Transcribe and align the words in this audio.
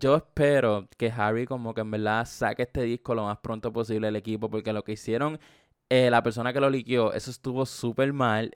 Yo 0.00 0.14
espero 0.14 0.88
que 0.96 1.10
Harry 1.10 1.44
como 1.44 1.74
que 1.74 1.80
en 1.80 1.90
verdad 1.90 2.24
saque 2.24 2.62
este 2.62 2.82
disco 2.82 3.16
lo 3.16 3.24
más 3.24 3.38
pronto 3.38 3.72
posible 3.72 4.06
del 4.06 4.14
equipo 4.14 4.48
porque 4.48 4.72
lo 4.72 4.84
que 4.84 4.92
hicieron 4.92 5.40
eh, 5.88 6.08
la 6.08 6.22
persona 6.22 6.52
que 6.52 6.60
lo 6.60 6.70
liqueó, 6.70 7.12
eso 7.14 7.32
estuvo 7.32 7.66
súper 7.66 8.12
mal. 8.12 8.52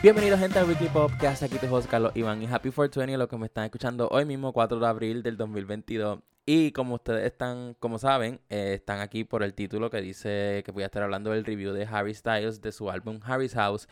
Bienvenidos 0.00 0.38
gente 0.38 0.60
Pop, 0.92 1.10
que 1.18 1.26
hace 1.26 1.46
aquí 1.46 1.58
tu 1.58 1.66
host 1.74 1.90
Carlos 1.90 2.12
Iván 2.14 2.40
y 2.40 2.46
Happy 2.46 2.70
420, 2.70 3.18
los 3.18 3.26
que 3.26 3.36
me 3.38 3.46
están 3.46 3.64
escuchando 3.64 4.08
hoy 4.12 4.24
mismo 4.24 4.52
4 4.52 4.78
de 4.78 4.86
abril 4.86 5.22
del 5.24 5.36
2022. 5.36 6.20
Y 6.50 6.72
como 6.72 6.94
ustedes 6.94 7.26
están, 7.26 7.74
como 7.78 7.98
saben, 7.98 8.40
eh, 8.48 8.72
están 8.76 9.00
aquí 9.00 9.22
por 9.22 9.42
el 9.42 9.52
título 9.52 9.90
que 9.90 10.00
dice 10.00 10.62
que 10.64 10.72
voy 10.72 10.82
a 10.82 10.86
estar 10.86 11.02
hablando 11.02 11.30
del 11.30 11.44
review 11.44 11.74
de 11.74 11.84
Harry 11.84 12.14
Styles 12.14 12.62
de 12.62 12.72
su 12.72 12.90
álbum 12.90 13.20
Harry's 13.22 13.52
House, 13.52 13.86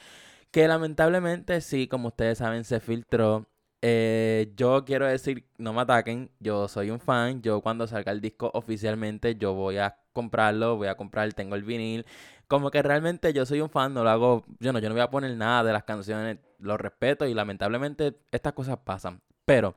que 0.50 0.66
lamentablemente 0.66 1.60
sí, 1.60 1.86
como 1.86 2.08
ustedes 2.08 2.38
saben, 2.38 2.64
se 2.64 2.80
filtró. 2.80 3.46
Eh, 3.82 4.54
yo 4.56 4.86
quiero 4.86 5.06
decir, 5.06 5.44
no 5.58 5.74
me 5.74 5.82
ataquen, 5.82 6.30
yo 6.40 6.66
soy 6.66 6.88
un 6.90 6.98
fan, 6.98 7.42
yo 7.42 7.60
cuando 7.60 7.86
salga 7.86 8.10
el 8.10 8.22
disco 8.22 8.50
oficialmente 8.54 9.34
yo 9.34 9.52
voy 9.52 9.76
a 9.76 9.98
comprarlo, 10.14 10.76
voy 10.76 10.88
a 10.88 10.96
comprar, 10.96 11.30
tengo 11.34 11.56
el 11.56 11.62
vinil. 11.62 12.06
Como 12.48 12.70
que 12.70 12.82
realmente 12.82 13.34
yo 13.34 13.44
soy 13.44 13.60
un 13.60 13.68
fan, 13.68 13.92
no 13.92 14.02
lo 14.02 14.08
hago, 14.08 14.44
yo 14.60 14.72
no, 14.72 14.78
yo 14.78 14.88
no 14.88 14.94
voy 14.94 15.02
a 15.02 15.10
poner 15.10 15.36
nada 15.36 15.62
de 15.62 15.74
las 15.74 15.84
canciones, 15.84 16.38
lo 16.58 16.78
respeto 16.78 17.26
y 17.26 17.34
lamentablemente 17.34 18.16
estas 18.32 18.54
cosas 18.54 18.78
pasan. 18.78 19.20
Pero 19.44 19.76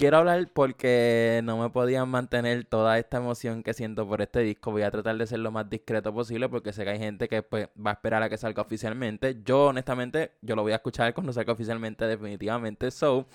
quiero 0.00 0.16
hablar 0.16 0.48
porque 0.54 1.42
no 1.44 1.58
me 1.58 1.68
podía 1.68 2.06
mantener 2.06 2.64
toda 2.64 2.98
esta 2.98 3.18
emoción 3.18 3.62
que 3.62 3.74
siento 3.74 4.08
por 4.08 4.22
este 4.22 4.40
disco. 4.40 4.72
Voy 4.72 4.80
a 4.80 4.90
tratar 4.90 5.18
de 5.18 5.26
ser 5.26 5.40
lo 5.40 5.50
más 5.50 5.68
discreto 5.68 6.12
posible 6.14 6.48
porque 6.48 6.72
sé 6.72 6.84
que 6.84 6.90
hay 6.90 6.98
gente 6.98 7.28
que 7.28 7.42
pues, 7.42 7.68
va 7.76 7.90
a 7.90 7.92
esperar 7.94 8.22
a 8.22 8.30
que 8.30 8.38
salga 8.38 8.62
oficialmente. 8.62 9.42
Yo, 9.44 9.66
honestamente, 9.66 10.32
yo 10.40 10.56
lo 10.56 10.62
voy 10.62 10.72
a 10.72 10.76
escuchar 10.76 11.12
cuando 11.12 11.34
salga 11.34 11.52
oficialmente, 11.52 12.06
definitivamente. 12.06 12.90
So, 12.90 13.26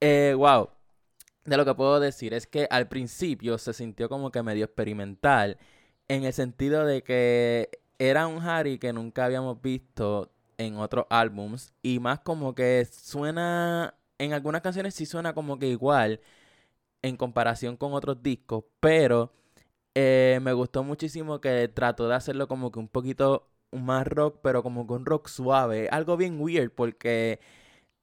eh, 0.00 0.34
wow. 0.36 0.70
De 1.44 1.56
lo 1.56 1.64
que 1.64 1.74
puedo 1.74 2.00
decir 2.00 2.34
es 2.34 2.48
que 2.48 2.66
al 2.70 2.88
principio 2.88 3.56
se 3.56 3.72
sintió 3.72 4.08
como 4.08 4.32
que 4.32 4.42
medio 4.42 4.64
experimental. 4.64 5.56
En 6.08 6.24
el 6.24 6.32
sentido 6.32 6.84
de 6.84 7.02
que 7.04 7.70
era 8.00 8.26
un 8.26 8.42
Harry 8.42 8.78
que 8.78 8.92
nunca 8.92 9.24
habíamos 9.26 9.62
visto 9.62 10.32
en 10.58 10.76
otros 10.78 11.06
álbums. 11.10 11.72
Y 11.80 12.00
más 12.00 12.18
como 12.20 12.56
que 12.56 12.84
suena 12.90 13.94
en 14.18 14.32
algunas 14.32 14.62
canciones 14.62 14.94
sí 14.94 15.06
suena 15.06 15.34
como 15.34 15.58
que 15.58 15.68
igual 15.68 16.20
en 17.02 17.16
comparación 17.16 17.76
con 17.76 17.94
otros 17.94 18.22
discos, 18.22 18.64
pero 18.80 19.32
eh, 19.94 20.40
me 20.42 20.52
gustó 20.52 20.84
muchísimo 20.84 21.40
que 21.40 21.68
trató 21.68 22.08
de 22.08 22.14
hacerlo 22.14 22.48
como 22.48 22.72
que 22.72 22.78
un 22.78 22.88
poquito 22.88 23.50
más 23.72 24.06
rock, 24.06 24.40
pero 24.42 24.62
como 24.62 24.86
que 24.86 24.94
un 24.94 25.06
rock 25.06 25.28
suave, 25.28 25.88
algo 25.90 26.16
bien 26.16 26.40
weird 26.40 26.70
porque 26.70 27.40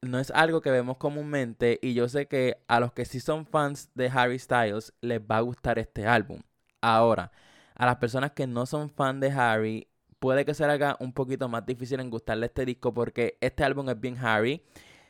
no 0.01 0.19
es 0.19 0.31
algo 0.31 0.61
que 0.61 0.71
vemos 0.71 0.97
comúnmente 0.97 1.79
y 1.81 1.93
yo 1.93 2.07
sé 2.09 2.27
que 2.27 2.63
a 2.67 2.79
los 2.79 2.93
que 2.93 3.05
sí 3.05 3.19
son 3.19 3.45
fans 3.45 3.89
de 3.95 4.09
Harry 4.09 4.39
Styles 4.39 4.93
les 5.01 5.19
va 5.21 5.37
a 5.37 5.41
gustar 5.41 5.79
este 5.79 6.05
álbum. 6.07 6.41
Ahora, 6.81 7.31
a 7.75 7.85
las 7.85 7.97
personas 7.97 8.31
que 8.31 8.47
no 8.47 8.65
son 8.65 8.89
fan 8.89 9.19
de 9.19 9.31
Harry, 9.31 9.87
puede 10.19 10.45
que 10.45 10.53
se 10.53 10.65
haga 10.65 10.97
un 10.99 11.13
poquito 11.13 11.49
más 11.49 11.65
difícil 11.65 11.99
en 11.99 12.09
gustarle 12.09 12.47
este 12.47 12.65
disco 12.65 12.93
porque 12.93 13.37
este 13.41 13.63
álbum 13.63 13.89
es 13.89 13.99
bien 13.99 14.17
Harry 14.17 14.63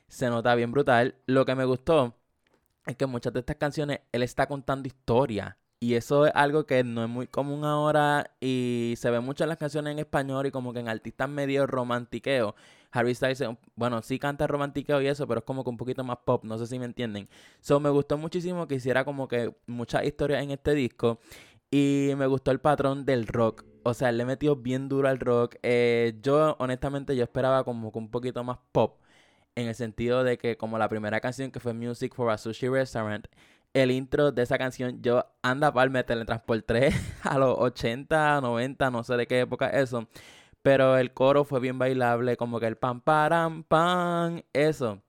se 0.10 0.30
nota 0.30 0.54
bien 0.56 0.72
brutal. 0.72 1.16
Lo 1.26 1.46
que 1.46 1.56
me 1.56 1.66
gustó 1.66 2.16
es 2.86 2.98
que 2.98 3.06
muchas 3.06 3.32
de 3.34 3.40
estas 3.40 3.56
canciones 3.56 4.02
él 4.12 4.24
está 4.24 4.48
contando 4.48 4.88
historia. 4.88 5.58
Y 5.82 5.94
eso 5.94 6.26
es 6.26 6.34
algo 6.36 6.66
que 6.66 6.84
no 6.84 7.04
es 7.06 7.10
muy 7.10 7.28
común 7.28 7.64
ahora 7.64 8.32
y 8.42 8.96
se 8.98 9.10
ve 9.12 9.22
mucho 9.22 9.46
en 9.46 9.50
las 9.50 9.58
canciones 9.58 9.94
en 9.94 10.00
español 10.00 10.46
y 10.46 10.52
como 10.52 10.74
que 10.74 10.82
en 10.82 10.90
artistas 10.90 11.30
medio 11.30 11.66
romantiqueo. 11.68 12.54
Harry 12.92 13.16
Styles, 13.16 13.42
bueno, 13.76 14.02
sí 14.02 14.20
canta 14.20 14.46
romantiqueo 14.46 15.02
y 15.02 15.08
eso, 15.08 15.26
pero 15.26 15.40
es 15.40 15.46
como 15.46 15.64
que 15.64 15.70
un 15.70 15.78
poquito 15.78 16.04
más 16.04 16.18
pop, 16.26 16.44
no 16.44 16.58
sé 16.58 16.68
si 16.68 16.80
me 16.80 16.86
entienden. 16.86 17.30
So, 17.62 17.80
me 17.80 17.90
gustó 17.90 18.18
muchísimo 18.18 18.68
que 18.68 18.76
hiciera 18.76 19.06
como 19.06 19.30
que 19.30 19.56
muchas 19.68 20.04
historias 20.04 20.44
en 20.44 20.52
este 20.52 20.74
disco 20.74 21.20
y 21.72 22.12
me 22.18 22.28
gustó 22.28 22.52
el 22.52 22.60
patrón 22.60 23.06
del 23.06 23.28
rock. 23.28 23.64
O 23.84 23.94
sea, 23.94 24.12
le 24.12 24.26
metió 24.26 24.58
bien 24.58 24.90
duro 24.90 25.08
al 25.08 25.20
rock. 25.20 25.56
Eh, 25.64 26.20
yo, 26.22 26.58
honestamente, 26.60 27.16
yo 27.16 27.24
esperaba 27.24 27.64
como 27.64 27.92
que 27.94 28.00
un 28.00 28.12
poquito 28.12 28.44
más 28.44 28.58
pop 28.74 29.00
en 29.56 29.68
el 29.68 29.76
sentido 29.76 30.24
de 30.24 30.38
que 30.38 30.58
como 30.58 30.78
la 30.78 30.90
primera 30.90 31.20
canción 31.22 31.52
que 31.52 31.60
fue 31.60 31.74
Music 31.74 32.14
for 32.16 32.32
a 32.32 32.38
Sushi 32.38 32.70
Restaurant, 32.70 33.28
el 33.74 33.92
intro 33.92 34.32
de 34.32 34.44
esa 34.44 34.58
canción, 34.58 35.02
yo 35.02 35.26
anda 35.42 35.72
pal 35.74 35.90
me 35.90 36.04
teletransporté 36.04 36.92
a 37.24 37.38
los 37.38 37.58
80, 37.60 38.42
90, 38.42 38.92
no 38.92 39.04
sé 39.04 39.16
de 39.18 39.28
qué 39.28 39.42
época 39.42 39.70
eso. 39.70 40.08
Pero 40.62 40.98
el 40.98 41.14
coro 41.14 41.46
fue 41.46 41.60
bien 41.60 41.80
bailable, 41.80 42.38
como 42.38 42.60
que 42.60 42.68
el 42.68 42.78
pam, 42.78 43.02
param, 43.02 43.64
pam, 43.64 44.42
eso. 44.54 45.02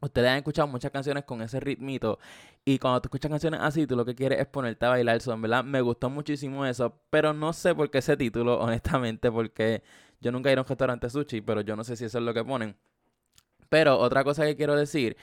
Ustedes 0.00 0.28
han 0.30 0.36
escuchado 0.38 0.68
muchas 0.68 0.90
canciones 0.90 1.24
con 1.24 1.40
ese 1.40 1.60
ritmito. 1.60 2.18
Y 2.64 2.78
cuando 2.78 3.00
tú 3.00 3.08
escuchas 3.08 3.30
canciones 3.30 3.60
así, 3.62 3.86
tú 3.86 3.96
lo 3.96 4.04
que 4.04 4.14
quieres 4.14 4.40
es 4.40 4.46
ponerte 4.46 4.84
a 4.86 4.90
bailar. 4.90 5.16
eso 5.16 5.32
en 5.32 5.40
verdad, 5.42 5.64
me 5.64 5.80
gustó 5.80 6.10
muchísimo 6.10 6.66
eso. 6.66 7.00
Pero 7.10 7.32
no 7.32 7.52
sé 7.54 7.74
por 7.74 7.90
qué 7.90 7.98
ese 7.98 8.16
título, 8.16 8.58
honestamente, 8.60 9.30
porque 9.32 9.82
yo 10.20 10.32
nunca 10.32 10.50
he 10.50 10.52
ido 10.52 10.60
a 10.60 10.64
un 10.64 10.68
restaurante 10.68 11.08
sushi, 11.10 11.40
pero 11.40 11.62
yo 11.62 11.76
no 11.76 11.84
sé 11.84 11.96
si 11.96 12.04
eso 12.04 12.18
es 12.18 12.24
lo 12.24 12.34
que 12.34 12.44
ponen. 12.44 12.76
Pero 13.74 13.98
otra 13.98 14.22
cosa 14.22 14.44
que 14.46 14.54
quiero 14.54 14.76
decir 14.76 15.16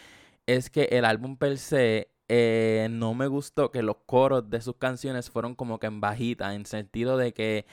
es 0.45 0.69
que 0.69 0.89
el 0.91 1.05
álbum 1.05 1.37
per 1.37 1.57
se 1.57 2.09
eh, 2.27 2.89
no 2.91 3.13
me 3.13 3.27
gustó 3.27 3.71
que 3.71 3.81
los 3.81 3.95
coros 4.05 4.49
de 4.49 4.59
sus 4.59 4.75
canciones 4.75 5.29
fueron 5.29 5.55
como 5.55 5.79
que 5.79 5.87
en 5.87 6.01
bajita, 6.01 6.53
en 6.53 6.65
sentido 6.65 7.15
de 7.15 7.33
que 7.33 7.65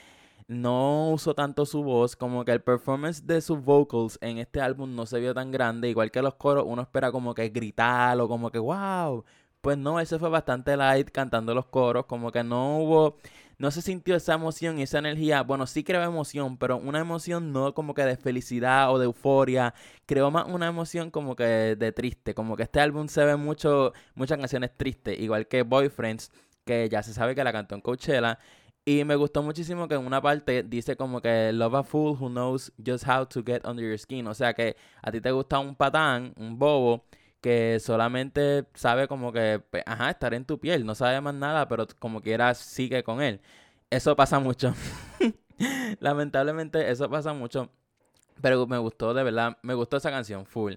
no 0.47 1.09
usó 1.09 1.35
tanto 1.35 1.65
su 1.65 1.83
voz, 1.83 2.15
como 2.15 2.45
que 2.45 2.53
el 2.53 2.61
performance 2.61 3.27
de 3.27 3.41
sus 3.41 3.61
vocals 3.61 4.17
en 4.21 4.37
este 4.37 4.61
álbum 4.61 4.95
no 4.95 5.05
se 5.05 5.19
vio 5.19 5.33
tan 5.33 5.51
grande, 5.51 5.89
igual 5.89 6.11
que 6.11 6.21
los 6.21 6.35
coros 6.35 6.63
uno 6.65 6.83
espera 6.83 7.11
como 7.11 7.33
que 7.33 7.49
gritar 7.49 8.17
o 8.21 8.29
como 8.29 8.49
que 8.49 8.59
wow, 8.59 9.25
pues 9.59 9.77
no, 9.77 9.99
ese 9.99 10.17
fue 10.17 10.29
bastante 10.29 10.77
light 10.77 11.09
cantando 11.11 11.53
los 11.53 11.65
coros, 11.65 12.05
como 12.05 12.31
que 12.31 12.45
no 12.45 12.77
hubo 12.79 13.17
no 13.59 13.71
se 13.71 13.81
sintió 13.81 14.15
esa 14.15 14.33
emoción 14.33 14.79
y 14.79 14.83
esa 14.83 14.99
energía. 14.99 15.43
Bueno, 15.43 15.67
sí 15.67 15.83
creo 15.83 16.01
emoción, 16.01 16.57
pero 16.57 16.77
una 16.77 16.99
emoción 16.99 17.51
no 17.51 17.73
como 17.73 17.93
que 17.93 18.03
de 18.03 18.15
felicidad 18.15 18.91
o 18.91 18.97
de 18.99 19.05
euforia. 19.05 19.73
Creo 20.05 20.31
más 20.31 20.47
una 20.47 20.67
emoción 20.67 21.11
como 21.11 21.35
que 21.35 21.43
de 21.77 21.91
triste. 21.91 22.33
Como 22.33 22.55
que 22.55 22.63
este 22.63 22.79
álbum 22.79 23.09
se 23.09 23.23
ve 23.25 23.35
mucho, 23.35 23.93
muchas 24.15 24.37
canciones 24.37 24.71
tristes, 24.77 25.19
igual 25.19 25.47
que 25.47 25.63
Boyfriends, 25.63 26.31
que 26.65 26.87
ya 26.89 27.03
se 27.03 27.13
sabe 27.13 27.35
que 27.35 27.43
la 27.43 27.51
cantó 27.51 27.75
en 27.75 27.81
Coachella. 27.81 28.39
Y 28.85 29.03
me 29.03 29.15
gustó 29.15 29.43
muchísimo 29.43 29.87
que 29.89 29.95
en 29.95 30.05
una 30.05 30.21
parte 30.21 30.63
dice 30.63 30.95
como 30.95 31.21
que 31.21 31.51
love 31.53 31.75
a 31.75 31.83
fool 31.83 32.17
who 32.19 32.29
knows 32.29 32.71
just 32.83 33.05
how 33.07 33.25
to 33.25 33.43
get 33.45 33.65
under 33.67 33.83
your 33.85 33.99
skin. 33.99 34.25
O 34.27 34.33
sea 34.33 34.53
que 34.53 34.77
a 35.01 35.11
ti 35.11 35.19
te 35.19 35.31
gusta 35.31 35.59
un 35.59 35.75
patán, 35.75 36.33
un 36.37 36.57
bobo, 36.57 37.03
que 37.41 37.79
solamente 37.79 38.65
sabe 38.73 39.07
como 39.07 39.31
que, 39.31 39.61
pues, 39.71 39.83
ajá, 39.85 40.09
estar 40.11 40.33
en 40.33 40.45
tu 40.45 40.59
piel, 40.59 40.85
no 40.85 40.95
sabe 40.95 41.21
más 41.21 41.33
nada, 41.35 41.67
pero 41.67 41.87
como 41.99 42.21
quiera 42.21 42.53
sigue 42.53 43.03
con 43.03 43.21
él. 43.21 43.41
Eso 43.89 44.15
pasa 44.15 44.39
mucho. 44.39 44.73
Lamentablemente 45.99 46.89
eso 46.91 47.09
pasa 47.09 47.33
mucho. 47.33 47.69
Pero 48.41 48.67
me 48.67 48.77
gustó, 48.77 49.13
de 49.13 49.23
verdad, 49.23 49.57
me 49.63 49.73
gustó 49.73 49.97
esa 49.97 50.11
canción, 50.11 50.45
full. 50.45 50.75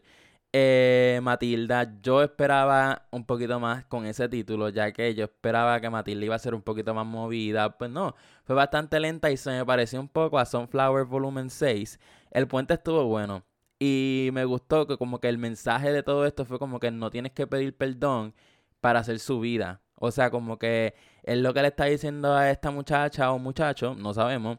Eh, 0.55 1.21
Matilda, 1.23 1.99
yo 2.03 2.23
esperaba 2.23 3.07
un 3.11 3.25
poquito 3.25 3.59
más 3.59 3.87
con 3.87 4.05
ese 4.05 4.29
título, 4.29 4.69
ya 4.69 4.93
que 4.93 5.15
yo 5.15 5.25
esperaba 5.25 5.81
que 5.81 5.89
Matilda 5.89 6.27
iba 6.27 6.35
a 6.35 6.39
ser 6.39 6.55
un 6.55 6.63
poquito 6.63 6.93
más 6.95 7.07
movida. 7.07 7.79
Pues 7.79 7.91
no, 7.91 8.15
fue 8.45 8.55
bastante 8.57 9.01
lenta 9.01 9.31
y 9.31 9.37
se 9.37 9.51
me 9.51 9.65
pareció 9.65 10.01
un 10.01 10.09
poco 10.09 10.39
a 10.39 10.45
Sunflower 10.45 11.05
Volumen 11.07 11.49
6. 11.51 11.99
El 12.31 12.49
puente 12.49 12.75
estuvo 12.75 13.05
bueno. 13.07 13.45
Y 13.85 14.31
me 14.33 14.45
gustó 14.45 14.87
que 14.87 14.97
como 14.97 15.19
que 15.19 15.29
el 15.29 15.39
mensaje 15.39 15.93
de 15.93 16.05
todo 16.05 16.25
esto 16.25 16.45
fue 16.45 16.61
como 16.61 16.79
que 16.79 16.93
no 16.93 17.11
tienes 17.11 17.33
que 17.33 17.49
pedir 17.49 17.77
perdón 17.77 18.33
para 18.81 19.01
hacer 19.01 19.19
su 19.19 19.41
vida. 19.41 19.83
O 19.97 20.13
sea, 20.13 20.31
como 20.31 20.57
que 20.57 20.95
es 21.25 21.39
lo 21.39 21.53
que 21.53 21.63
le 21.63 21.69
está 21.69 21.87
diciendo 21.87 22.33
a 22.33 22.49
esta 22.53 22.71
muchacha 22.71 23.33
o 23.33 23.41
muchacho, 23.41 23.97
no 23.97 24.15
sabemos, 24.15 24.59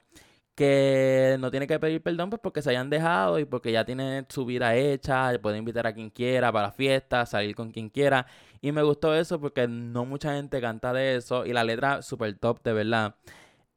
que 0.56 1.38
no 1.40 1.52
tiene 1.52 1.68
que 1.68 1.80
pedir 1.80 2.04
perdón 2.04 2.30
pues 2.32 2.42
porque 2.42 2.62
se 2.62 2.72
hayan 2.72 2.90
dejado 2.90 3.40
y 3.40 3.46
porque 3.46 3.72
ya 3.72 3.86
tiene 3.86 4.26
su 4.30 4.46
vida 4.46 4.76
hecha, 4.76 5.32
puede 5.42 5.58
invitar 5.58 5.88
a 5.88 5.94
quien 5.94 6.10
quiera 6.10 6.52
para 6.52 6.72
fiestas, 6.74 7.30
salir 7.30 7.56
con 7.56 7.72
quien 7.72 7.90
quiera. 7.90 8.28
Y 8.62 8.74
me 8.74 8.84
gustó 8.84 9.16
eso 9.16 9.40
porque 9.40 9.70
no 9.70 10.06
mucha 10.06 10.34
gente 10.36 10.60
canta 10.60 10.92
de 10.92 11.16
eso 11.18 11.46
y 11.46 11.54
la 11.54 11.64
letra 11.64 12.02
super 12.02 12.38
top, 12.38 12.62
de 12.64 12.74
verdad. 12.74 13.16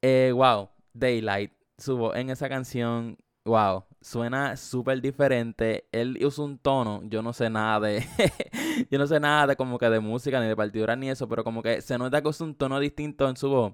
Eh, 0.01 0.31
wow, 0.35 0.69
Daylight, 0.93 1.53
subo 1.77 2.15
en 2.15 2.31
esa 2.31 2.49
canción 2.49 3.17
Wow, 3.47 3.85
suena 4.07 4.55
súper 4.55 5.01
diferente. 5.01 5.87
Él 5.91 6.17
usa 6.23 6.45
un 6.45 6.57
tono, 6.57 7.01
yo 7.05 7.21
no 7.21 7.33
sé 7.33 7.49
nada 7.49 7.79
de. 7.81 8.05
yo 8.89 8.97
no 8.97 9.05
sé 9.05 9.19
nada 9.19 9.47
de 9.47 9.55
como 9.57 9.77
que 9.77 9.89
de 9.89 9.99
música, 9.99 10.39
ni 10.39 10.47
de 10.47 10.55
partituras, 10.55 10.97
ni 10.97 11.09
eso, 11.09 11.27
pero 11.27 11.43
como 11.43 11.61
que 11.61 11.81
se 11.81 11.97
nota 11.97 12.21
que 12.21 12.29
usa 12.29 12.45
un 12.45 12.55
tono 12.55 12.79
distinto 12.79 13.27
en 13.27 13.35
su 13.35 13.49
voz. 13.49 13.73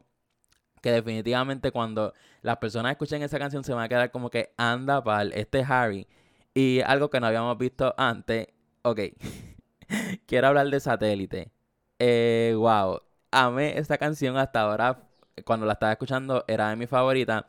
Que 0.81 0.91
definitivamente 0.91 1.71
cuando 1.71 2.13
las 2.41 2.57
personas 2.57 2.94
escuchen 2.94 3.21
esa 3.24 3.39
canción 3.39 3.63
se 3.63 3.74
van 3.74 3.83
a 3.83 3.89
quedar 3.89 4.12
como 4.12 4.30
que 4.30 4.53
anda 4.57 5.03
pal, 5.03 5.31
este 5.33 5.63
Harry. 5.63 6.07
Y 6.53 6.81
algo 6.81 7.09
que 7.09 7.19
no 7.19 7.27
habíamos 7.27 7.57
visto 7.57 7.94
antes. 7.97 8.47
Ok. 8.81 9.00
Quiero 10.25 10.47
hablar 10.47 10.68
de 10.69 10.80
satélite. 10.80 11.51
Eh, 12.00 12.53
wow. 12.57 13.01
Amé 13.31 13.77
esta 13.77 13.97
canción 13.97 14.38
hasta 14.38 14.62
ahora 14.62 15.09
cuando 15.45 15.65
la 15.65 15.74
estaba 15.74 15.91
escuchando 15.91 16.44
era 16.47 16.69
de 16.69 16.75
mi 16.75 16.88
favorita, 16.88 17.47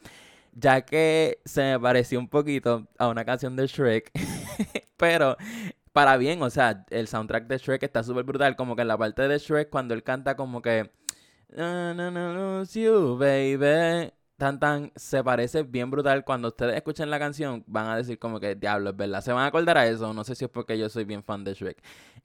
ya 0.54 0.82
que 0.82 1.40
se 1.44 1.62
me 1.62 1.80
pareció 1.80 2.18
un 2.18 2.28
poquito 2.28 2.88
a 2.98 3.08
una 3.08 3.24
canción 3.24 3.56
de 3.56 3.66
Shrek, 3.66 4.10
pero 4.96 5.36
para 5.92 6.16
bien, 6.16 6.42
o 6.42 6.50
sea, 6.50 6.84
el 6.90 7.08
soundtrack 7.08 7.46
de 7.46 7.58
Shrek 7.58 7.82
está 7.82 8.02
súper 8.02 8.24
brutal, 8.24 8.56
como 8.56 8.74
que 8.76 8.82
en 8.82 8.88
la 8.88 8.98
parte 8.98 9.28
de 9.28 9.38
Shrek 9.38 9.70
cuando 9.70 9.94
él 9.94 10.02
canta 10.02 10.36
como 10.36 10.60
que... 10.62 10.90
Baby. 13.16 14.12
Tan, 14.36 14.58
tan, 14.58 14.92
se 14.96 15.22
parece 15.22 15.62
bien 15.62 15.90
brutal. 15.92 16.24
Cuando 16.24 16.48
ustedes 16.48 16.74
escuchen 16.74 17.08
la 17.08 17.20
canción, 17.20 17.62
van 17.68 17.86
a 17.86 17.96
decir 17.96 18.18
como 18.18 18.40
que, 18.40 18.56
diablo, 18.56 18.90
es 18.90 18.96
verdad. 18.96 19.20
Se 19.20 19.32
van 19.32 19.44
a 19.44 19.46
acordar 19.46 19.78
a 19.78 19.86
eso. 19.86 20.12
No 20.12 20.24
sé 20.24 20.34
si 20.34 20.44
es 20.44 20.50
porque 20.50 20.76
yo 20.76 20.88
soy 20.88 21.04
bien 21.04 21.22
fan 21.22 21.44
de 21.44 21.54
Shrek. 21.54 21.80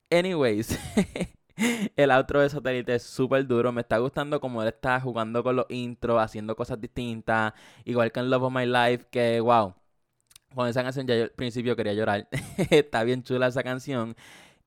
Anyways, 0.10 0.80
el 1.96 2.12
outro 2.12 2.42
de 2.42 2.50
Satélite 2.50 2.96
es 2.96 3.04
súper 3.04 3.46
duro. 3.48 3.72
Me 3.72 3.82
está 3.82 3.98
gustando 3.98 4.40
como 4.40 4.62
él 4.62 4.70
está 4.70 5.00
jugando 5.02 5.44
con 5.44 5.56
los 5.56 5.66
intros, 5.70 6.22
haciendo 6.22 6.56
cosas 6.56 6.80
distintas. 6.80 7.54
Igual 7.86 8.12
que 8.12 8.20
en 8.20 8.30
Love 8.30 8.44
of 8.44 8.54
My 8.54 8.66
Life, 8.66 9.08
que 9.12 9.40
wow. 9.40 9.76
Con 10.56 10.68
esa 10.68 10.84
canción 10.84 11.06
ya 11.06 11.16
yo 11.16 11.24
al 11.24 11.32
principio 11.32 11.76
quería 11.76 11.94
llorar. 11.94 12.28
está 12.70 13.04
bien 13.04 13.24
chula 13.24 13.48
esa 13.48 13.64
canción. 13.64 14.16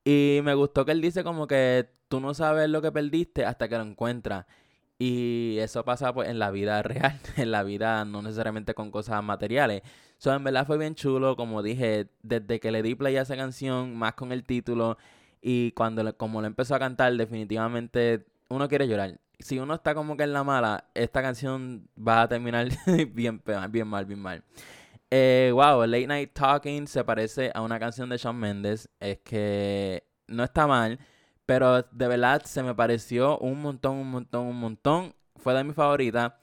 Y 0.05 0.41
me 0.45 0.55
gustó 0.55 0.85
que 0.85 0.93
él 0.93 1.01
dice 1.01 1.25
como 1.25 1.47
que 1.47 1.89
tú 2.09 2.21
no 2.21 2.35
sabes 2.35 2.69
lo 2.69 2.83
que 2.83 2.93
perdiste 2.93 3.45
hasta 3.45 3.69
que 3.69 3.77
lo 3.77 3.85
encuentras. 3.85 4.47
Y 4.99 5.59
eso 5.59 5.85
pasa 5.85 6.13
pues 6.15 6.29
en 6.29 6.39
la 6.39 6.51
vida 6.51 6.83
real, 6.83 7.19
en 7.37 7.51
la 7.51 7.65
vida 7.65 8.05
no 8.05 8.23
necesariamente 8.23 8.75
con 8.75 8.91
cosas 8.91 9.23
materiales. 9.25 9.83
So, 10.19 10.33
en 10.33 10.45
verdad 10.45 10.67
fue 10.67 10.79
bien 10.79 10.95
chulo, 10.95 11.35
como 11.37 11.63
dije, 11.63 12.09
desde 12.23 12.61
que 12.61 12.71
le 12.71 12.83
di 12.83 12.95
play 12.95 13.17
a 13.17 13.23
esa 13.23 13.37
canción, 13.37 13.97
más 13.97 14.15
con 14.15 14.31
el 14.31 14.45
título, 14.45 14.97
y 15.43 15.73
cuando 15.73 16.17
como 16.17 16.41
lo 16.41 16.47
empezó 16.47 16.75
a 16.77 16.79
cantar, 16.79 17.15
definitivamente 17.17 18.25
uno 18.49 18.69
quiere 18.69 18.87
llorar. 18.89 19.19
Si 19.41 19.59
uno 19.59 19.75
está 19.75 19.95
como 19.95 20.17
que 20.17 20.23
en 20.23 20.33
la 20.33 20.45
mala, 20.45 20.85
esta 20.95 21.21
canción 21.21 21.89
va 21.99 22.23
a 22.23 22.29
terminar 22.29 22.69
bien, 23.13 23.43
bien 23.71 23.89
mal, 23.89 24.07
bien 24.07 24.21
mal. 24.21 24.45
Eh, 25.11 25.51
wow, 25.53 25.85
Late 25.85 26.07
Night 26.07 26.33
Talking 26.33 26.87
se 26.87 27.05
parece 27.05 27.51
a 27.55 27.61
una 27.61 27.79
canción 27.79 28.09
de 28.09 28.17
Shawn 28.17 28.37
Mendes. 28.39 28.89
Es 29.01 29.19
que 29.19 30.05
no 30.29 30.45
está 30.45 30.67
mal, 30.67 30.99
pero 31.45 31.83
de 31.83 32.09
verdad 32.09 32.43
se 32.45 32.63
me 32.63 32.75
pareció 32.75 33.39
un 33.39 33.61
montón, 33.61 33.97
un 33.97 34.11
montón, 34.11 34.47
un 34.47 34.57
montón. 34.59 35.15
Fue 35.37 35.55
de 35.55 35.65
mi 35.65 35.73
favorita. 35.75 36.41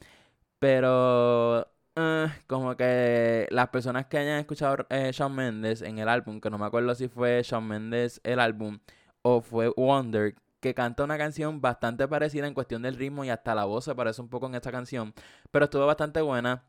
Pero 0.60 1.68
eh, 2.00 2.28
como 2.48 2.75
que 2.78 3.48
las 3.51 3.69
personas 3.69 4.06
que 4.07 4.18
hayan 4.18 4.40
escuchado 4.40 4.86
eh, 4.90 5.12
Shawn 5.13 5.36
Mendes 5.36 5.81
en 5.81 6.00
el 6.00 6.07
álbum, 6.07 6.40
que 6.40 6.50
no 6.50 6.57
me 6.57 6.66
acuerdo 6.66 6.96
si 6.96 7.07
fue 7.10 7.42
Shawn 7.44 7.68
Mendes 7.68 8.22
el 8.24 8.40
álbum 8.40 8.80
o 9.22 9.42
fue 9.42 9.69
Wonder, 9.75 10.36
que 10.62 10.74
canta 10.74 11.04
una 11.04 11.18
canción 11.18 11.62
bastante 11.62 12.07
parecida 12.07 12.48
en 12.48 12.54
cuestión 12.54 12.81
del 12.81 12.96
ritmo 12.96 13.25
y 13.25 13.30
hasta 13.30 13.56
la 13.56 13.66
voz 13.66 13.86
se 13.86 13.96
parece 13.96 14.22
un 14.22 14.30
poco 14.30 14.48
en 14.48 14.56
esta 14.56 14.72
canción, 14.72 15.13
pero 15.51 15.66
estuvo 15.66 15.86
bastante 15.86 16.22
buena. 16.22 16.63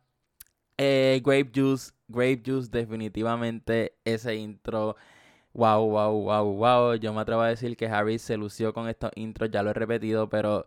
Eh, 0.79 1.21
Grape 1.25 1.50
Juice, 1.55 1.93
Grape 2.09 2.43
Juice, 2.44 2.71
definitivamente 2.71 3.97
ese 4.05 4.35
intro. 4.37 4.97
Wow, 5.53 5.87
wow, 5.91 6.12
wow, 6.23 6.44
wow. 6.56 6.94
Yo 6.97 7.12
me 7.12 7.21
atrevo 7.21 7.43
a 7.43 7.49
decir 7.49 7.77
que 7.77 7.87
Harry 7.88 8.19
se 8.19 8.37
lució 8.37 8.73
con 8.75 8.88
estos 8.88 9.11
intros, 9.17 9.50
ya 9.50 9.62
lo 9.62 9.71
he 9.71 9.75
repetido, 9.75 10.29
pero 10.29 10.67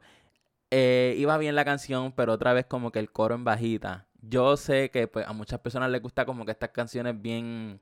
eh, 0.72 1.16
iba 1.18 1.38
bien 1.38 1.56
la 1.56 1.66
canción, 1.66 2.14
pero 2.14 2.34
otra 2.34 2.54
vez 2.54 2.66
como 2.66 2.92
que 2.92 3.00
el 3.00 3.12
coro 3.12 3.36
en 3.36 3.44
bajita. 3.44 4.08
Yo 4.26 4.58
sé 4.58 4.90
que 4.90 5.08
pues, 5.08 5.28
a 5.28 5.34
muchas 5.34 5.60
personas 5.60 5.92
les 5.92 6.02
gusta 6.02 6.26
como 6.26 6.46
que 6.46 6.52
estas 6.52 6.70
canciones 6.70 7.22
bien, 7.22 7.80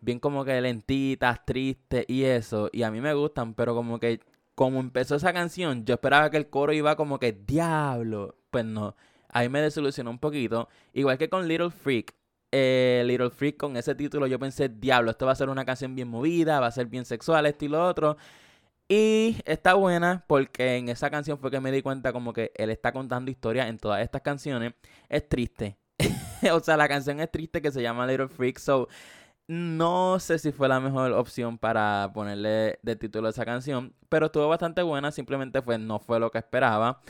bien 0.00 0.20
como 0.20 0.44
que 0.44 0.60
lentitas, 0.60 1.44
tristes 1.44 2.04
y 2.08 2.24
eso. 2.24 2.70
Y 2.72 2.82
a 2.84 2.90
mí 2.90 3.00
me 3.00 3.12
gustan, 3.14 3.54
pero 3.54 3.74
como 3.74 3.98
que 3.98 4.20
como 4.54 4.80
empezó 4.80 5.16
esa 5.16 5.32
canción, 5.32 5.86
yo 5.86 5.94
esperaba 5.94 6.30
que 6.30 6.36
el 6.36 6.50
coro 6.50 6.72
iba 6.72 6.94
como 6.96 7.18
que 7.18 7.32
diablo. 7.32 8.36
Pues 8.50 8.64
no, 8.64 8.94
ahí 9.28 9.48
me 9.48 9.60
desilusionó 9.60 10.10
un 10.10 10.18
poquito. 10.18 10.68
Igual 10.92 11.18
que 11.18 11.28
con 11.30 11.48
Little 11.48 11.70
Freak. 11.70 12.14
Eh, 12.52 13.02
Little 13.06 13.30
Freak 13.30 13.56
con 13.56 13.76
ese 13.76 13.94
título 13.94 14.26
yo 14.26 14.38
pensé, 14.38 14.68
diablo, 14.68 15.12
esto 15.12 15.24
va 15.26 15.32
a 15.32 15.36
ser 15.36 15.48
una 15.48 15.64
canción 15.64 15.94
bien 15.94 16.08
movida, 16.08 16.60
va 16.60 16.66
a 16.66 16.72
ser 16.72 16.86
bien 16.86 17.04
sexual, 17.04 17.46
estilo 17.46 17.86
otro. 17.86 18.16
Y 18.88 19.36
está 19.46 19.74
buena 19.74 20.24
porque 20.26 20.76
en 20.76 20.88
esa 20.88 21.10
canción 21.10 21.38
fue 21.38 21.50
que 21.50 21.60
me 21.60 21.72
di 21.72 21.80
cuenta 21.80 22.12
como 22.12 22.32
que 22.32 22.52
él 22.56 22.70
está 22.70 22.92
contando 22.92 23.30
historias 23.30 23.68
en 23.68 23.78
todas 23.78 24.02
estas 24.02 24.20
canciones. 24.22 24.74
Es 25.08 25.28
triste. 25.28 25.79
o 26.52 26.60
sea, 26.60 26.76
la 26.76 26.88
canción 26.88 27.20
es 27.20 27.30
triste 27.30 27.62
que 27.62 27.70
se 27.70 27.82
llama 27.82 28.06
Little 28.06 28.28
Freak. 28.28 28.58
So, 28.58 28.88
no 29.48 30.18
sé 30.20 30.38
si 30.38 30.52
fue 30.52 30.68
la 30.68 30.80
mejor 30.80 31.12
opción 31.12 31.58
para 31.58 32.10
ponerle 32.14 32.78
de 32.82 32.96
título 32.96 33.26
a 33.28 33.30
esa 33.30 33.44
canción. 33.44 33.94
Pero 34.08 34.26
estuvo 34.26 34.48
bastante 34.48 34.82
buena. 34.82 35.10
Simplemente 35.12 35.62
fue, 35.62 35.78
no 35.78 35.98
fue 35.98 36.20
lo 36.20 36.30
que 36.30 36.38
esperaba. 36.38 37.00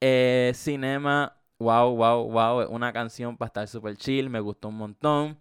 Eh, 0.00 0.52
Cinema, 0.54 1.36
wow, 1.58 1.94
wow, 1.94 2.30
wow. 2.30 2.60
Es 2.62 2.68
una 2.68 2.92
canción 2.92 3.36
para 3.36 3.48
estar 3.48 3.68
super 3.68 3.96
chill. 3.96 4.30
Me 4.30 4.40
gustó 4.40 4.68
un 4.68 4.76
montón. 4.76 5.38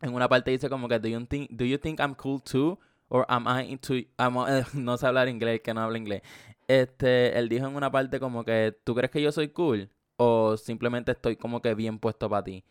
En 0.00 0.14
una 0.14 0.28
parte 0.28 0.50
dice 0.50 0.68
como 0.68 0.88
que, 0.88 0.98
do 0.98 1.08
you 1.08 1.24
think, 1.26 1.50
do 1.50 1.64
you 1.64 1.78
think 1.78 2.00
I'm 2.00 2.14
cool 2.14 2.42
too? 2.42 2.78
Or 3.08 3.24
am 3.28 3.46
I 3.46 3.70
into... 3.70 3.94
no 4.74 4.96
sé 4.96 5.06
hablar 5.06 5.28
inglés, 5.28 5.60
que 5.62 5.74
no 5.74 5.82
habla 5.82 5.98
inglés. 5.98 6.22
Este, 6.66 7.38
él 7.38 7.48
dijo 7.48 7.66
en 7.66 7.76
una 7.76 7.90
parte 7.90 8.18
como 8.20 8.44
que, 8.44 8.76
¿tú 8.84 8.94
crees 8.94 9.10
que 9.10 9.22
yo 9.22 9.32
soy 9.32 9.48
cool? 9.48 9.90
O 10.16 10.56
simplemente 10.56 11.12
estoy 11.12 11.36
como 11.36 11.60
que 11.62 11.74
bien 11.74 11.98
puesto 11.98 12.28
para 12.30 12.44
ti. 12.44 12.64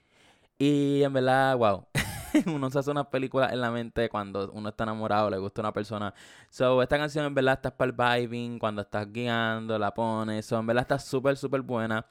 Y 0.58 1.04
en 1.04 1.14
verdad, 1.14 1.58
wow. 1.58 1.88
uno 2.48 2.70
se 2.70 2.80
hace 2.80 2.92
unas 2.92 3.08
películas 3.08 3.52
en 3.54 3.62
la 3.62 3.72
mente 3.72 4.10
cuando 4.10 4.52
uno 4.52 4.70
está 4.70 4.84
enamorado, 4.84 5.30
le 5.30 5.38
gusta 5.38 5.62
una 5.62 5.74
persona. 5.74 6.14
So, 6.50 6.82
esta 6.82 6.98
canción 6.98 7.26
en 7.26 7.34
verdad 7.34 7.56
está 7.56 7.76
para 7.76 8.16
el 8.18 8.28
vibing, 8.28 8.60
cuando 8.60 8.82
estás 8.82 9.12
guiando, 9.12 9.78
la 9.78 9.94
pones. 9.94 10.46
So, 10.46 10.60
en 10.60 10.66
verdad 10.68 10.84
está 10.84 11.00
súper, 11.00 11.38
súper 11.38 11.62
buena. 11.62 12.06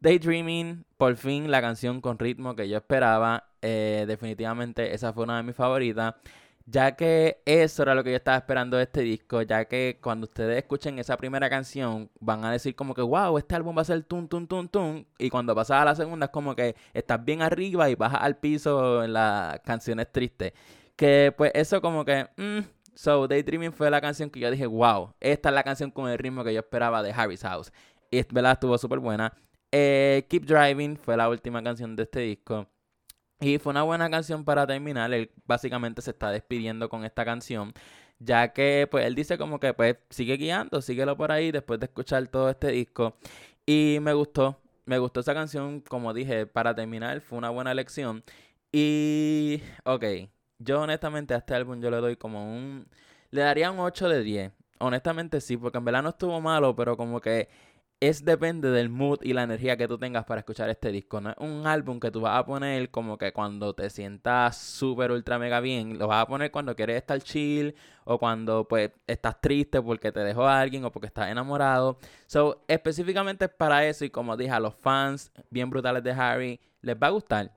Daydreaming, 0.00 0.84
por 0.96 1.16
fin 1.16 1.50
la 1.50 1.60
canción 1.60 2.00
con 2.00 2.18
ritmo 2.18 2.54
que 2.54 2.68
yo 2.68 2.76
esperaba. 2.78 3.44
Eh, 3.62 4.04
definitivamente 4.06 4.94
esa 4.94 5.12
fue 5.12 5.24
una 5.24 5.38
de 5.38 5.42
mis 5.42 5.56
favoritas 5.56 6.14
ya 6.70 6.96
que 6.96 7.40
eso 7.46 7.82
era 7.82 7.94
lo 7.94 8.04
que 8.04 8.10
yo 8.10 8.16
estaba 8.16 8.36
esperando 8.36 8.76
de 8.76 8.82
este 8.82 9.00
disco, 9.00 9.40
ya 9.42 9.64
que 9.64 9.98
cuando 10.02 10.26
ustedes 10.26 10.58
escuchen 10.58 10.98
esa 10.98 11.16
primera 11.16 11.48
canción 11.48 12.10
van 12.20 12.44
a 12.44 12.52
decir 12.52 12.74
como 12.74 12.94
que, 12.94 13.00
wow, 13.00 13.38
este 13.38 13.54
álbum 13.54 13.76
va 13.76 13.82
a 13.82 13.84
ser 13.86 14.02
tum, 14.04 14.28
tum, 14.28 14.46
tum, 14.46 14.68
tum, 14.68 15.04
y 15.18 15.30
cuando 15.30 15.54
pasas 15.54 15.80
a 15.80 15.84
la 15.86 15.94
segunda 15.94 16.26
es 16.26 16.32
como 16.32 16.54
que 16.54 16.76
estás 16.92 17.24
bien 17.24 17.40
arriba 17.40 17.88
y 17.88 17.94
bajas 17.94 18.20
al 18.22 18.36
piso 18.36 19.02
en 19.02 19.14
las 19.14 19.60
canciones 19.60 20.12
tristes. 20.12 20.52
Que 20.96 21.32
pues 21.36 21.52
eso 21.54 21.80
como 21.80 22.04
que, 22.04 22.28
mm, 22.36 22.58
so 22.94 23.26
Daydreaming 23.26 23.72
fue 23.72 23.90
la 23.90 24.00
canción 24.00 24.28
que 24.28 24.40
yo 24.40 24.50
dije, 24.50 24.66
wow, 24.66 25.14
esta 25.20 25.48
es 25.48 25.54
la 25.54 25.62
canción 25.62 25.90
con 25.90 26.10
el 26.10 26.18
ritmo 26.18 26.44
que 26.44 26.52
yo 26.52 26.60
esperaba 26.60 27.02
de 27.02 27.12
Harry's 27.12 27.42
House. 27.42 27.72
Y 28.10 28.22
verdad 28.30 28.52
estuvo 28.52 28.76
súper 28.78 28.98
buena. 28.98 29.32
Eh, 29.72 30.26
Keep 30.28 30.44
Driving 30.46 30.96
fue 30.96 31.16
la 31.16 31.28
última 31.28 31.62
canción 31.62 31.96
de 31.96 32.02
este 32.04 32.20
disco. 32.20 32.66
Y 33.40 33.58
fue 33.58 33.70
una 33.70 33.82
buena 33.82 34.10
canción 34.10 34.44
para 34.44 34.66
terminar. 34.66 35.12
Él 35.12 35.30
básicamente 35.46 36.02
se 36.02 36.10
está 36.10 36.30
despidiendo 36.30 36.88
con 36.88 37.04
esta 37.04 37.24
canción. 37.24 37.72
Ya 38.18 38.52
que 38.52 38.88
pues 38.90 39.06
él 39.06 39.14
dice 39.14 39.38
como 39.38 39.60
que 39.60 39.74
pues 39.74 39.96
sigue 40.10 40.36
guiando, 40.36 40.82
síguelo 40.82 41.16
por 41.16 41.30
ahí 41.30 41.52
después 41.52 41.78
de 41.78 41.86
escuchar 41.86 42.26
todo 42.28 42.50
este 42.50 42.68
disco. 42.72 43.16
Y 43.64 43.98
me 44.00 44.12
gustó, 44.12 44.60
me 44.86 44.98
gustó 44.98 45.20
esa 45.20 45.34
canción, 45.34 45.80
como 45.82 46.14
dije, 46.14 46.46
para 46.46 46.74
terminar, 46.74 47.20
fue 47.20 47.38
una 47.38 47.50
buena 47.50 47.70
elección. 47.70 48.24
Y, 48.72 49.62
ok, 49.84 50.04
yo 50.58 50.80
honestamente 50.80 51.34
a 51.34 51.38
este 51.38 51.54
álbum 51.54 51.80
yo 51.80 51.90
le 51.90 51.98
doy 51.98 52.16
como 52.16 52.44
un... 52.56 52.88
Le 53.30 53.42
daría 53.42 53.70
un 53.70 53.78
8 53.78 54.08
de 54.08 54.22
10. 54.22 54.52
Honestamente 54.78 55.40
sí, 55.40 55.56
porque 55.56 55.78
en 55.78 55.84
verdad 55.84 56.02
no 56.02 56.10
estuvo 56.10 56.40
malo, 56.40 56.74
pero 56.74 56.96
como 56.96 57.20
que 57.20 57.48
es 58.00 58.24
depende 58.24 58.70
del 58.70 58.88
mood 58.90 59.18
y 59.22 59.32
la 59.32 59.42
energía 59.42 59.76
que 59.76 59.88
tú 59.88 59.98
tengas 59.98 60.24
para 60.24 60.40
escuchar 60.40 60.70
este 60.70 60.92
disco. 60.92 61.20
No 61.20 61.30
es 61.30 61.36
un 61.38 61.66
álbum 61.66 61.98
que 61.98 62.10
tú 62.10 62.20
vas 62.20 62.38
a 62.38 62.46
poner 62.46 62.90
como 62.90 63.18
que 63.18 63.32
cuando 63.32 63.74
te 63.74 63.90
sientas 63.90 64.56
súper 64.56 65.10
ultra 65.10 65.38
mega 65.38 65.60
bien. 65.60 65.98
Lo 65.98 66.06
vas 66.06 66.22
a 66.22 66.26
poner 66.26 66.50
cuando 66.52 66.76
quieres 66.76 66.96
estar 66.96 67.20
chill 67.20 67.74
o 68.04 68.18
cuando 68.18 68.68
pues 68.68 68.92
estás 69.06 69.40
triste 69.40 69.82
porque 69.82 70.12
te 70.12 70.20
dejó 70.20 70.46
alguien 70.46 70.84
o 70.84 70.92
porque 70.92 71.08
estás 71.08 71.28
enamorado. 71.28 71.98
So, 72.26 72.64
específicamente 72.68 73.48
para 73.48 73.84
eso 73.84 74.04
y 74.04 74.10
como 74.10 74.36
dije 74.36 74.52
a 74.52 74.60
los 74.60 74.74
fans 74.76 75.32
bien 75.50 75.68
brutales 75.68 76.04
de 76.04 76.12
Harry, 76.12 76.60
les 76.82 76.96
va 76.96 77.08
a 77.08 77.10
gustar. 77.10 77.52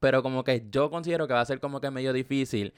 Pero 0.00 0.22
como 0.22 0.44
que 0.44 0.66
yo 0.70 0.90
considero 0.90 1.26
que 1.26 1.34
va 1.34 1.40
a 1.40 1.46
ser 1.46 1.58
como 1.58 1.80
que 1.80 1.90
medio 1.90 2.12
difícil 2.12 2.72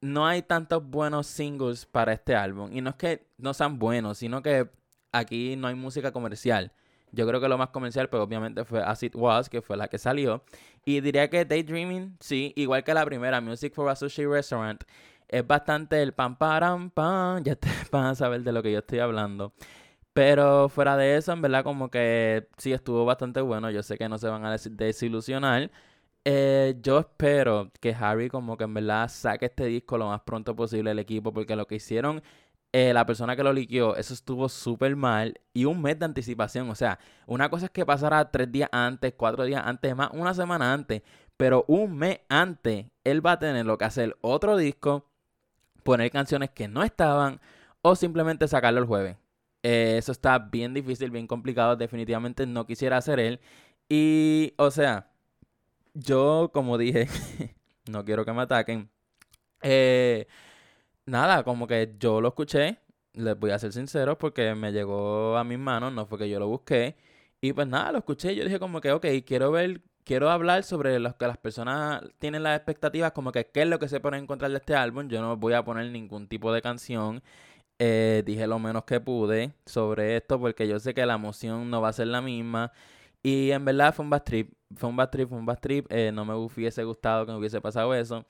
no 0.00 0.26
hay 0.26 0.42
tantos 0.42 0.84
buenos 0.84 1.26
singles 1.26 1.86
para 1.86 2.12
este 2.12 2.34
álbum. 2.34 2.70
Y 2.72 2.80
no 2.80 2.90
es 2.90 2.96
que 2.96 3.26
no 3.38 3.54
sean 3.54 3.78
buenos, 3.78 4.18
sino 4.18 4.42
que 4.42 4.68
aquí 5.12 5.56
no 5.56 5.68
hay 5.68 5.74
música 5.74 6.12
comercial. 6.12 6.72
Yo 7.12 7.26
creo 7.26 7.40
que 7.40 7.48
lo 7.48 7.58
más 7.58 7.70
comercial, 7.70 8.08
pues 8.08 8.22
obviamente 8.22 8.64
fue 8.64 8.82
As 8.82 9.02
It 9.02 9.14
Was, 9.16 9.48
que 9.48 9.62
fue 9.62 9.76
la 9.76 9.88
que 9.88 9.98
salió. 9.98 10.44
Y 10.84 11.00
diría 11.00 11.30
que 11.30 11.44
Daydreaming, 11.44 12.16
sí, 12.20 12.52
igual 12.56 12.84
que 12.84 12.94
la 12.94 13.04
primera, 13.04 13.40
Music 13.40 13.72
for 13.74 13.88
a 13.88 13.96
Sushi 13.96 14.26
Restaurant, 14.26 14.82
es 15.28 15.46
bastante 15.46 16.02
el 16.02 16.12
pam 16.12 16.36
param 16.36 16.90
pam. 16.90 17.42
Ya 17.44 17.56
te 17.56 17.68
van 17.90 18.06
a 18.06 18.14
saber 18.14 18.42
de 18.42 18.52
lo 18.52 18.62
que 18.62 18.72
yo 18.72 18.80
estoy 18.80 18.98
hablando. 19.00 19.52
Pero 20.12 20.68
fuera 20.68 20.96
de 20.96 21.16
eso, 21.16 21.32
en 21.32 21.42
verdad, 21.42 21.64
como 21.64 21.90
que 21.90 22.48
sí 22.58 22.72
estuvo 22.72 23.04
bastante 23.04 23.40
bueno. 23.40 23.70
Yo 23.70 23.82
sé 23.82 23.96
que 23.98 24.08
no 24.08 24.18
se 24.18 24.28
van 24.28 24.44
a 24.44 24.56
desilusionar. 24.56 25.70
Eh, 26.24 26.76
yo 26.82 26.98
espero 26.98 27.70
que 27.80 27.94
Harry, 27.94 28.28
como 28.28 28.56
que 28.56 28.64
en 28.64 28.74
verdad, 28.74 29.08
saque 29.08 29.46
este 29.46 29.66
disco 29.66 29.96
lo 29.96 30.08
más 30.08 30.20
pronto 30.22 30.54
posible 30.56 30.90
el 30.90 30.98
equipo, 30.98 31.32
porque 31.32 31.56
lo 31.56 31.66
que 31.66 31.76
hicieron 31.76 32.22
eh, 32.72 32.92
la 32.92 33.06
persona 33.06 33.34
que 33.34 33.42
lo 33.42 33.52
liqueó, 33.52 33.96
eso 33.96 34.12
estuvo 34.12 34.48
súper 34.48 34.94
mal. 34.96 35.40
Y 35.54 35.64
un 35.64 35.80
mes 35.80 35.98
de 35.98 36.04
anticipación. 36.04 36.68
O 36.70 36.74
sea, 36.74 36.98
una 37.26 37.48
cosa 37.48 37.66
es 37.66 37.70
que 37.70 37.86
pasara 37.86 38.30
tres 38.30 38.50
días 38.52 38.68
antes, 38.72 39.14
cuatro 39.16 39.44
días 39.44 39.62
antes, 39.64 39.94
más 39.96 40.10
una 40.12 40.34
semana 40.34 40.72
antes. 40.72 41.02
Pero 41.36 41.64
un 41.68 41.96
mes 41.96 42.20
antes, 42.28 42.86
él 43.04 43.24
va 43.24 43.32
a 43.32 43.38
tener 43.38 43.64
lo 43.64 43.78
que 43.78 43.84
hacer 43.84 44.16
otro 44.20 44.56
disco, 44.56 45.06
poner 45.82 46.10
canciones 46.10 46.50
que 46.50 46.68
no 46.68 46.82
estaban, 46.82 47.40
o 47.80 47.96
simplemente 47.96 48.48
sacarlo 48.48 48.80
el 48.80 48.86
jueves. 48.86 49.16
Eh, 49.62 49.96
eso 49.98 50.12
está 50.12 50.38
bien 50.38 50.74
difícil, 50.74 51.10
bien 51.10 51.26
complicado. 51.26 51.76
Definitivamente 51.76 52.46
no 52.46 52.66
quisiera 52.66 52.98
hacer 52.98 53.20
él. 53.20 53.40
Y, 53.88 54.54
o 54.58 54.70
sea, 54.70 55.10
yo, 55.94 56.50
como 56.52 56.78
dije, 56.78 57.08
no 57.90 58.04
quiero 58.04 58.24
que 58.24 58.32
me 58.32 58.42
ataquen. 58.42 58.90
Eh, 59.62 60.26
nada, 61.08 61.44
como 61.44 61.66
que 61.66 61.94
yo 61.98 62.20
lo 62.20 62.28
escuché, 62.28 62.78
les 63.14 63.38
voy 63.38 63.50
a 63.50 63.58
ser 63.58 63.72
sincero, 63.72 64.18
porque 64.18 64.54
me 64.54 64.72
llegó 64.72 65.36
a 65.36 65.44
mis 65.44 65.58
manos, 65.58 65.92
no 65.92 66.06
fue 66.06 66.18
que 66.18 66.28
yo 66.28 66.38
lo 66.38 66.48
busqué. 66.48 66.96
Y 67.40 67.52
pues 67.52 67.68
nada, 67.68 67.92
lo 67.92 67.98
escuché 67.98 68.34
yo 68.34 68.44
dije 68.44 68.58
como 68.58 68.80
que, 68.80 68.92
ok, 68.92 69.06
quiero 69.26 69.50
ver, 69.52 69.82
quiero 70.04 70.30
hablar 70.30 70.64
sobre 70.64 70.98
lo 70.98 71.16
que 71.16 71.26
las 71.26 71.38
personas 71.38 72.02
tienen 72.18 72.42
las 72.42 72.56
expectativas, 72.56 73.12
como 73.12 73.32
que 73.32 73.46
qué 73.46 73.62
es 73.62 73.68
lo 73.68 73.78
que 73.78 73.88
se 73.88 74.00
pone 74.00 74.18
encontrar 74.18 74.50
de 74.50 74.58
este 74.58 74.74
álbum. 74.74 75.08
Yo 75.08 75.20
no 75.22 75.36
voy 75.36 75.54
a 75.54 75.64
poner 75.64 75.90
ningún 75.90 76.28
tipo 76.28 76.52
de 76.52 76.62
canción. 76.62 77.22
Eh, 77.78 78.22
dije 78.26 78.46
lo 78.48 78.58
menos 78.58 78.84
que 78.84 79.00
pude 79.00 79.52
sobre 79.66 80.16
esto, 80.16 80.40
porque 80.40 80.66
yo 80.68 80.80
sé 80.80 80.94
que 80.94 81.06
la 81.06 81.14
emoción 81.14 81.70
no 81.70 81.80
va 81.80 81.90
a 81.90 81.92
ser 81.92 82.08
la 82.08 82.20
misma. 82.22 82.72
Y 83.22 83.50
en 83.50 83.64
verdad 83.64 83.94
fue 83.94 84.04
un 84.04 84.10
bad 84.10 84.22
trip, 84.22 84.52
fue 84.76 84.88
un 84.88 84.96
bad 84.96 85.10
trip, 85.10 85.28
fue 85.28 85.38
un 85.38 85.46
bad 85.46 85.58
trip. 85.60 85.86
Eh, 85.90 86.10
no 86.12 86.24
me 86.24 86.34
hubiese 86.34 86.84
gustado 86.84 87.26
que 87.26 87.32
me 87.32 87.38
hubiese 87.38 87.60
pasado 87.60 87.94
eso. 87.94 88.24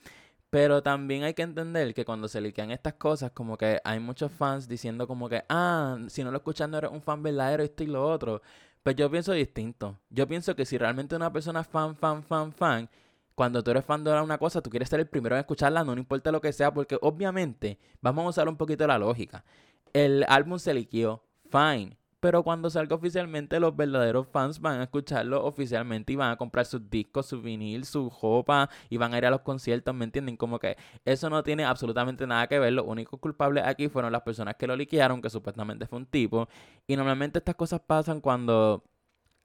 Pero 0.50 0.82
también 0.82 1.24
hay 1.24 1.34
que 1.34 1.42
entender 1.42 1.92
que 1.92 2.04
cuando 2.06 2.26
se 2.26 2.40
liquean 2.40 2.70
estas 2.70 2.94
cosas, 2.94 3.32
como 3.32 3.58
que 3.58 3.80
hay 3.84 4.00
muchos 4.00 4.32
fans 4.32 4.66
diciendo 4.66 5.06
como 5.06 5.28
que, 5.28 5.44
ah, 5.48 5.98
si 6.08 6.24
no 6.24 6.30
lo 6.30 6.38
escuchas 6.38 6.68
no 6.68 6.78
eres 6.78 6.90
un 6.90 7.02
fan 7.02 7.22
verdadero, 7.22 7.62
esto 7.62 7.84
y 7.84 7.86
lo 7.86 8.08
otro. 8.08 8.40
Pues 8.82 8.96
yo 8.96 9.10
pienso 9.10 9.32
distinto. 9.32 9.98
Yo 10.08 10.26
pienso 10.26 10.56
que 10.56 10.64
si 10.64 10.78
realmente 10.78 11.14
una 11.16 11.32
persona 11.32 11.60
es 11.60 11.66
fan, 11.66 11.94
fan, 11.96 12.22
fan, 12.22 12.52
fan, 12.52 12.88
cuando 13.34 13.62
tú 13.62 13.70
eres 13.70 13.84
fan 13.84 14.02
de 14.02 14.10
una 14.20 14.38
cosa, 14.38 14.62
tú 14.62 14.70
quieres 14.70 14.88
ser 14.88 15.00
el 15.00 15.06
primero 15.06 15.36
en 15.36 15.40
escucharla, 15.40 15.84
no 15.84 15.92
importa 15.96 16.32
lo 16.32 16.40
que 16.40 16.52
sea, 16.52 16.72
porque 16.72 16.98
obviamente, 17.02 17.78
vamos 18.00 18.24
a 18.24 18.28
usar 18.30 18.48
un 18.48 18.56
poquito 18.56 18.86
la 18.86 18.98
lógica. 18.98 19.44
El 19.92 20.24
álbum 20.28 20.58
se 20.58 20.74
liqueó, 20.74 21.22
fine. 21.50 21.96
Pero 22.20 22.42
cuando 22.42 22.68
salga 22.68 22.96
oficialmente, 22.96 23.60
los 23.60 23.76
verdaderos 23.76 24.26
fans 24.26 24.60
van 24.60 24.80
a 24.80 24.84
escucharlo 24.84 25.44
oficialmente 25.44 26.12
y 26.12 26.16
van 26.16 26.32
a 26.32 26.36
comprar 26.36 26.66
sus 26.66 26.90
discos, 26.90 27.26
su 27.26 27.40
vinil, 27.40 27.84
su 27.84 28.10
ropa 28.20 28.68
y 28.90 28.96
van 28.96 29.14
a 29.14 29.18
ir 29.18 29.26
a 29.26 29.30
los 29.30 29.42
conciertos, 29.42 29.94
¿me 29.94 30.04
entienden? 30.04 30.36
Como 30.36 30.58
que 30.58 30.76
eso 31.04 31.30
no 31.30 31.44
tiene 31.44 31.64
absolutamente 31.64 32.26
nada 32.26 32.48
que 32.48 32.58
ver. 32.58 32.72
Los 32.72 32.86
únicos 32.86 33.20
culpables 33.20 33.64
aquí 33.64 33.88
fueron 33.88 34.10
las 34.10 34.22
personas 34.22 34.56
que 34.56 34.66
lo 34.66 34.74
liquearon, 34.74 35.22
que 35.22 35.30
supuestamente 35.30 35.86
fue 35.86 35.98
un 35.98 36.06
tipo. 36.06 36.48
Y 36.88 36.96
normalmente 36.96 37.38
estas 37.38 37.54
cosas 37.54 37.80
pasan 37.86 38.20
cuando 38.20 38.82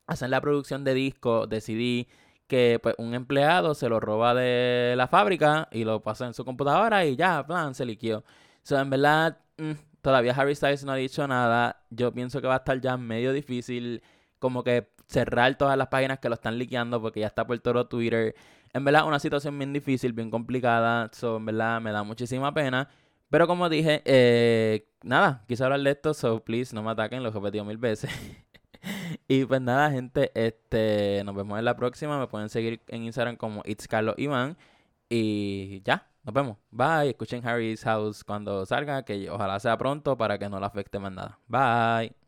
hacen 0.08 0.32
la 0.32 0.42
producción 0.42 0.84
de 0.84 0.96
discos, 0.96 1.48
de 1.50 1.62
CD, 1.62 2.08
que 2.48 2.80
pues 2.82 2.96
un 2.98 3.14
empleado 3.14 3.76
se 3.76 3.88
lo 3.88 4.00
roba 4.00 4.34
de 4.34 4.96
la 4.98 5.08
fábrica 5.08 5.68
y 5.72 5.84
lo 5.84 6.02
pasa 6.02 6.26
en 6.26 6.34
su 6.34 6.44
computadora 6.44 7.06
y 7.06 7.16
ya, 7.16 7.46
plan, 7.46 7.76
se 7.76 7.86
liqueó. 7.86 8.20
O 8.20 8.24
sea, 8.64 8.82
en 8.82 8.90
verdad... 8.90 9.38
Mm, 9.58 9.74
Todavía 10.04 10.34
Harry 10.34 10.54
Styles 10.54 10.84
no 10.84 10.92
ha 10.92 10.96
dicho 10.96 11.26
nada. 11.30 11.82
Yo 11.90 12.14
pienso 12.14 12.42
que 12.42 12.48
va 12.48 12.56
a 12.56 12.58
estar 12.58 12.80
ya 12.82 12.98
medio 12.98 13.32
difícil 13.32 14.04
como 14.38 14.62
que 14.62 14.90
cerrar 15.08 15.56
todas 15.58 15.78
las 15.78 15.88
páginas 15.88 16.20
que 16.20 16.28
lo 16.28 16.36
están 16.36 16.58
liqueando 16.58 17.02
porque 17.02 17.22
ya 17.22 17.28
está 17.28 17.48
por 17.48 17.58
todo 17.60 17.88
Twitter. 17.88 18.36
En 18.74 18.84
verdad, 18.84 19.08
una 19.08 19.20
situación 19.20 19.58
bien 19.58 19.72
difícil, 19.72 20.12
bien 20.12 20.30
complicada. 20.30 21.10
So, 21.14 21.38
en 21.38 21.46
verdad, 21.46 21.80
me 21.80 21.94
da 21.94 22.04
muchísima 22.04 22.54
pena. 22.54 22.90
Pero 23.30 23.48
como 23.48 23.70
dije, 23.70 24.02
eh, 24.04 24.90
nada, 25.04 25.46
quise 25.48 25.64
hablar 25.64 25.80
de 25.80 25.92
esto, 25.92 26.14
so 26.14 26.44
please 26.44 26.76
no 26.76 26.84
me 26.84 26.92
ataquen, 26.92 27.24
lo 27.24 27.32
repetido 27.32 27.64
mil 27.64 27.78
veces. 27.78 28.12
y 29.30 29.46
pues 29.46 29.62
nada, 29.62 29.90
gente, 29.90 30.32
este, 30.36 31.24
nos 31.24 31.34
vemos 31.34 31.58
en 31.58 31.64
la 31.64 31.78
próxima. 31.78 32.20
Me 32.20 32.28
pueden 32.28 32.50
seguir 32.50 32.82
en 32.90 33.04
Instagram 33.04 33.38
como 33.38 33.62
It's 33.66 33.88
Carlos 33.88 34.16
Iván. 34.18 34.58
Y 35.10 35.82
ya, 35.84 36.08
nos 36.24 36.34
vemos. 36.34 36.58
Bye. 36.72 37.10
Escuchen 37.10 37.46
Harry's 37.46 37.84
House 37.84 38.24
cuando 38.24 38.66
salga, 38.66 39.04
que 39.04 39.30
ojalá 39.30 39.60
sea 39.60 39.78
pronto 39.78 40.18
para 40.18 40.38
que 40.38 40.50
no 40.50 40.60
le 40.60 40.66
afecte 40.66 41.00
más 41.00 41.12
nada. 41.12 41.40
Bye. 41.48 42.23